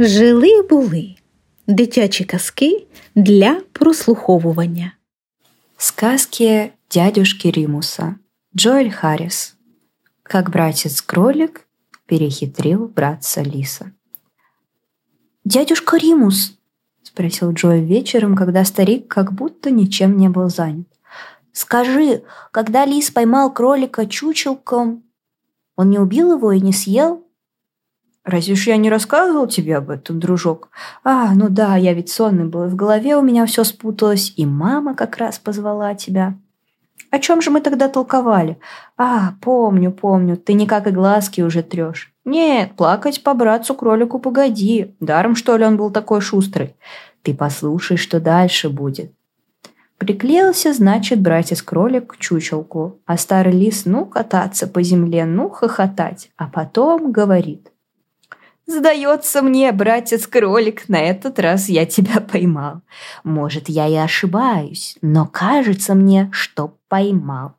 Жили 0.00 0.62
були 0.62 1.14
дитячі 1.66 2.24
казки 2.24 2.86
для 3.14 3.60
прослуховування. 3.72 4.92
Сказки 5.76 6.72
дядюшки 6.94 7.50
Римуса. 7.50 8.14
Джоэль 8.56 8.90
Харрис. 8.90 9.56
Как 10.22 10.50
братец-кролик 10.50 11.66
перехитрил 12.06 12.92
братца 12.96 13.42
Лиса. 13.42 13.90
«Дядюшка 15.44 15.96
Римус!»– 15.96 16.58
спросил 17.02 17.52
Джоэль 17.52 17.84
вечером, 17.84 18.36
когда 18.36 18.64
старик 18.64 19.08
как 19.08 19.32
будто 19.32 19.70
ничем 19.70 20.16
не 20.16 20.28
был 20.28 20.48
занят. 20.48 20.86
«Скажи, 21.52 22.22
когда 22.52 22.86
лис 22.86 23.10
поймал 23.10 23.52
кролика 23.52 24.06
чучелком, 24.06 25.02
он 25.76 25.90
не 25.90 25.98
убил 25.98 26.36
его 26.36 26.52
и 26.52 26.60
не 26.60 26.72
съел?» 26.72 27.27
Разве 28.28 28.56
ж 28.56 28.66
я 28.66 28.76
не 28.76 28.90
рассказывал 28.90 29.46
тебе 29.46 29.78
об 29.78 29.88
этом, 29.88 30.20
дружок? 30.20 30.68
А, 31.02 31.32
ну 31.34 31.48
да, 31.48 31.76
я 31.76 31.94
ведь 31.94 32.10
сонный 32.10 32.44
был, 32.44 32.64
и 32.64 32.68
в 32.68 32.76
голове 32.76 33.16
у 33.16 33.22
меня 33.22 33.46
все 33.46 33.64
спуталось, 33.64 34.34
и 34.36 34.44
мама 34.44 34.94
как 34.94 35.16
раз 35.16 35.38
позвала 35.38 35.94
тебя. 35.94 36.34
О 37.10 37.18
чем 37.20 37.40
же 37.40 37.50
мы 37.50 37.62
тогда 37.62 37.88
толковали? 37.88 38.58
А, 38.98 39.32
помню, 39.40 39.92
помню, 39.92 40.36
ты 40.36 40.52
никак 40.52 40.86
и 40.86 40.90
глазки 40.90 41.40
уже 41.40 41.62
трешь. 41.62 42.12
Нет, 42.26 42.72
плакать 42.76 43.22
по 43.22 43.32
братцу 43.32 43.74
кролику 43.74 44.18
погоди. 44.18 44.94
Даром, 45.00 45.34
что 45.34 45.56
ли, 45.56 45.64
он 45.64 45.78
был 45.78 45.90
такой 45.90 46.20
шустрый. 46.20 46.76
Ты 47.22 47.32
послушай, 47.32 47.96
что 47.96 48.20
дальше 48.20 48.68
будет. 48.68 49.10
Приклеился, 49.96 50.74
значит, 50.74 51.22
братец-кролик 51.22 52.12
к 52.12 52.16
чучелку, 52.18 53.00
а 53.06 53.16
старый 53.16 53.54
лис 53.54 53.86
ну 53.86 54.04
кататься 54.04 54.66
по 54.66 54.82
земле, 54.82 55.24
ну 55.24 55.48
хохотать, 55.48 56.28
а 56.36 56.46
потом 56.46 57.10
говорит– 57.10 57.72
Сдается 58.68 59.40
мне, 59.40 59.72
братец-кролик, 59.72 60.90
на 60.90 61.00
этот 61.00 61.38
раз 61.38 61.70
я 61.70 61.86
тебя 61.86 62.20
поймал. 62.20 62.82
Может, 63.24 63.70
я 63.70 63.88
и 63.88 63.94
ошибаюсь, 63.94 64.98
но 65.00 65.24
кажется 65.24 65.94
мне, 65.94 66.28
что 66.34 66.76
поймал. 66.88 67.54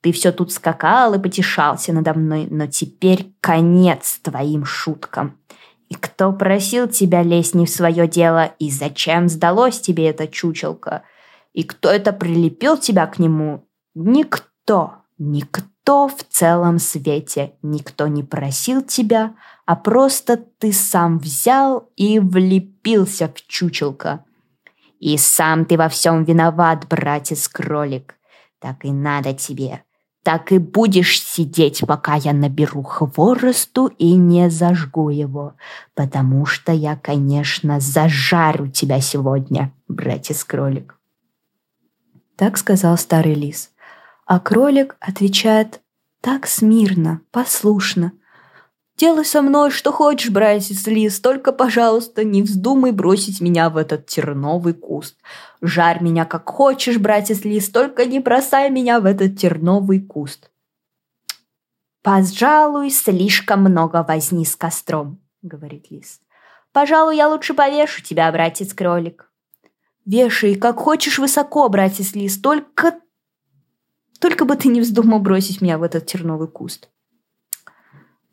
Ты 0.00 0.10
все 0.10 0.32
тут 0.32 0.52
скакал 0.52 1.12
и 1.12 1.18
потешался 1.18 1.92
надо 1.92 2.14
мной, 2.14 2.48
но 2.50 2.66
теперь 2.66 3.34
конец 3.42 4.18
твоим 4.22 4.64
шуткам. 4.64 5.38
И 5.90 5.94
кто 5.96 6.32
просил 6.32 6.88
тебя 6.88 7.22
лезть 7.22 7.54
не 7.54 7.66
в 7.66 7.70
свое 7.70 8.08
дело, 8.08 8.54
и 8.58 8.70
зачем 8.70 9.28
сдалось 9.28 9.80
тебе 9.80 10.08
это 10.08 10.26
чучелка? 10.26 11.02
И 11.52 11.64
кто 11.64 11.90
это 11.90 12.10
прилепил 12.14 12.78
тебя 12.78 13.06
к 13.06 13.18
нему? 13.18 13.68
Никто, 13.94 14.94
никто 15.18 15.73
в 16.08 16.22
целом 16.28 16.78
свете, 16.78 17.52
никто 17.62 18.06
не 18.06 18.22
просил 18.22 18.82
тебя, 18.82 19.34
а 19.66 19.76
просто 19.76 20.36
ты 20.36 20.72
сам 20.72 21.18
взял 21.18 21.90
и 21.96 22.18
влепился 22.18 23.28
в 23.28 23.46
чучелка. 23.46 24.24
И 24.98 25.18
сам 25.18 25.66
ты 25.66 25.76
во 25.76 25.90
всем 25.90 26.24
виноват, 26.24 26.88
братец-кролик. 26.88 28.14
Так 28.58 28.86
и 28.86 28.90
надо 28.90 29.34
тебе. 29.34 29.82
Так 30.22 30.52
и 30.52 30.58
будешь 30.58 31.22
сидеть, 31.22 31.84
пока 31.86 32.14
я 32.14 32.32
наберу 32.32 32.82
хворосту 32.82 33.88
и 33.98 34.14
не 34.14 34.48
зажгу 34.48 35.10
его. 35.10 35.52
Потому 35.94 36.46
что 36.46 36.72
я, 36.72 36.96
конечно, 36.96 37.78
зажарю 37.78 38.68
тебя 38.68 39.02
сегодня, 39.02 39.74
братец-кролик. 39.86 40.98
Так 42.36 42.56
сказал 42.56 42.96
старый 42.96 43.34
лис. 43.34 43.70
А 44.26 44.40
кролик 44.40 44.96
отвечает 45.00 45.80
так 46.20 46.46
смирно, 46.46 47.20
послушно– 47.30 48.12
Делай 48.96 49.24
со 49.24 49.42
мной 49.42 49.70
что 49.70 49.90
хочешь, 49.90 50.30
братец 50.30 50.86
Лис, 50.86 51.18
только, 51.18 51.52
пожалуйста, 51.52 52.22
не 52.22 52.42
вздумай 52.42 52.92
бросить 52.92 53.40
меня 53.40 53.68
в 53.68 53.76
этот 53.76 54.06
терновый 54.06 54.72
куст. 54.72 55.16
Жарь 55.60 56.00
меня 56.00 56.24
как 56.24 56.48
хочешь, 56.48 56.98
братец 56.98 57.44
Лис, 57.44 57.70
только 57.70 58.06
не 58.06 58.20
бросай 58.20 58.70
меня 58.70 59.00
в 59.00 59.06
этот 59.06 59.36
терновый 59.36 60.00
куст. 60.00 60.50
«Пожалуй, 62.02 62.90
слишком 62.90 63.62
много 63.62 64.04
возни 64.06 64.44
с 64.44 64.54
костром»,— 64.56 65.18
говорит 65.42 65.90
лис. 65.90 66.20
«Пожалуй, 66.70 67.16
я 67.16 67.28
лучше 67.28 67.54
повешу 67.54 68.02
тебя, 68.02 68.30
братец-кролик». 68.30 69.32
«Вешай, 70.04 70.54
как 70.54 70.76
хочешь 70.76 71.18
высоко, 71.18 71.68
братец 71.70 72.14
лис, 72.14 72.38
только... 72.38 73.00
Только 74.24 74.46
бы 74.46 74.56
ты 74.56 74.68
не 74.68 74.80
вздумал 74.80 75.18
бросить 75.18 75.60
меня 75.60 75.76
в 75.76 75.82
этот 75.82 76.06
терновый 76.06 76.48
куст». 76.48 76.88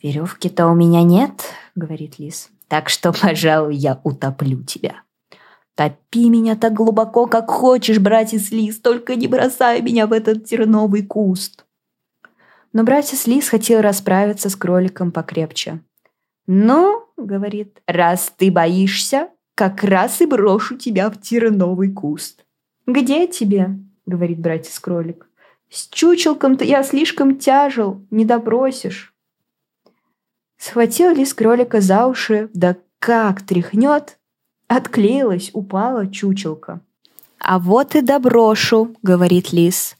«Веревки-то 0.00 0.68
у 0.68 0.74
меня 0.76 1.02
нет»,— 1.02 1.32
говорит 1.74 2.20
лис, 2.20 2.48
«так 2.68 2.88
что, 2.88 3.12
пожалуй, 3.20 3.74
я 3.74 4.00
утоплю 4.04 4.62
тебя». 4.62 5.02
«Топи 5.74 6.30
меня 6.30 6.54
так 6.54 6.74
глубоко, 6.74 7.26
как 7.26 7.50
хочешь, 7.50 7.98
братец 7.98 8.52
Лис, 8.52 8.78
только 8.78 9.16
не 9.16 9.26
бросай 9.26 9.82
меня 9.82 10.06
в 10.06 10.12
этот 10.12 10.44
терновый 10.44 11.04
куст». 11.04 11.64
Но 12.72 12.84
братец 12.84 13.26
Лис 13.26 13.48
хотел 13.48 13.80
расправиться 13.80 14.48
с 14.48 14.54
кроликом 14.54 15.10
покрепче. 15.10 15.80
«Ну,— 16.46 17.04
говорит,— 17.16 17.82
раз 17.88 18.32
ты 18.36 18.52
боишься, 18.52 19.30
как 19.56 19.82
раз 19.82 20.20
и 20.20 20.26
брошу 20.26 20.76
тебя 20.76 21.10
в 21.10 21.20
терновый 21.20 21.90
куст». 21.90 22.44
«Где 22.86 23.26
тебе?»— 23.26 23.70
говорит 24.06 24.38
братец-кролик. 24.38 25.26
«С 25.70 25.88
чучелком-то 25.88 26.64
я 26.64 26.82
слишком 26.82 27.38
тяжел, 27.38 28.04
не 28.10 28.24
добросишь». 28.24 29.14
Схватил 30.58 31.14
лис 31.14 31.32
кролика 31.32 31.80
за 31.80 32.06
уши, 32.06 32.50
да 32.52 32.76
как 32.98 33.42
тряхнет, 33.42 34.18
отклеилась, 34.68 35.50
упала 35.54 36.06
чучелка. 36.06 36.80
«А 37.38 37.58
вот 37.58 37.94
и 37.94 38.02
доброшу»,— 38.02 38.94
говорит 39.02 39.52
лис. 39.52 39.96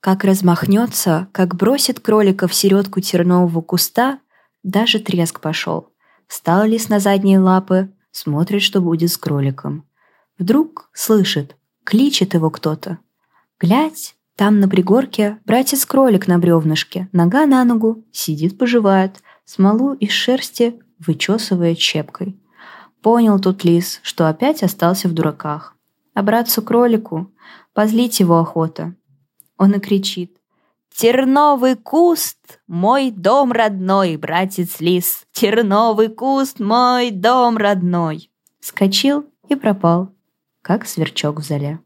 Как 0.00 0.24
размахнется, 0.24 1.28
как 1.32 1.54
бросит 1.54 2.00
кролика 2.00 2.48
в 2.48 2.54
середку 2.54 3.00
тернового 3.00 3.60
куста, 3.60 4.18
даже 4.62 4.98
треск 4.98 5.40
пошел. 5.40 5.88
Стал 6.26 6.64
лис 6.64 6.88
на 6.88 6.98
задние 6.98 7.38
лапы, 7.38 7.92
смотрит, 8.10 8.62
что 8.62 8.80
будет 8.80 9.10
с 9.10 9.16
кроликом. 9.16 9.84
Вдруг 10.38 10.90
слышит, 10.92 11.56
кличет 11.84 12.34
его 12.34 12.50
кто-то. 12.50 12.98
Глядь, 13.58 14.16
там 14.36 14.60
на 14.60 14.68
пригорке 14.68 15.38
братец-кролик 15.44 16.26
на 16.28 16.38
бревнышке, 16.38 17.08
нога 17.12 17.46
на 17.46 17.64
ногу, 17.64 18.04
сидит, 18.12 18.58
поживает— 18.58 19.22
смолу 19.50 19.94
из 19.94 20.12
шерсти 20.12 20.80
вычесывая 21.00 21.74
щепкой. 21.74 22.38
Понял 23.02 23.40
тут 23.40 23.64
лис, 23.64 23.98
что 24.02 24.28
опять 24.28 24.62
остался 24.62 25.08
в 25.08 25.12
дураках. 25.12 25.74
А 26.14 26.22
братцу-кролику 26.22 27.32
позлить 27.72 28.20
его 28.20 28.38
охота. 28.38 28.94
Он 29.56 29.74
и 29.74 29.80
кричит. 29.80 30.36
«Терновый 30.94 31.76
куст, 31.76 32.60
мой 32.66 33.10
дом 33.10 33.52
родной, 33.52 34.16
братец 34.16 34.80
лис! 34.80 35.24
Терновый 35.32 36.08
куст, 36.08 36.60
мой 36.60 37.10
дом 37.10 37.56
родной!» 37.56 38.30
Скочил 38.60 39.24
и 39.48 39.54
пропал, 39.54 40.12
как 40.62 40.86
сверчок 40.86 41.40
в 41.40 41.44
зале. 41.44 41.80